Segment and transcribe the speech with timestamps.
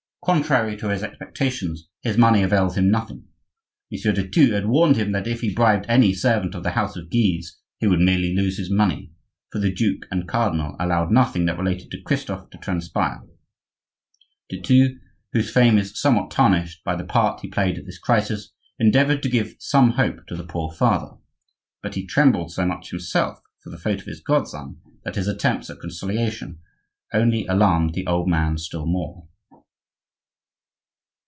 [0.23, 3.23] Contrary to his expectations, his money availed him nothing;
[3.91, 6.95] Monsieur de Thou had warned him that if he bribed any servant of the house
[6.95, 9.11] of Guise he would merely lose his money,
[9.51, 13.21] for the duke and cardinal allowed nothing that related to Christophe to transpire.
[14.47, 14.93] De Thou,
[15.33, 19.29] whose fame is somewhat tarnished by the part he played at this crisis, endeavored to
[19.29, 21.15] give some hope to the poor father;
[21.81, 25.71] but he trembled so much himself for the fate of his godson that his attempts
[25.71, 26.59] at consolation
[27.11, 29.27] only alarmed the old man still more.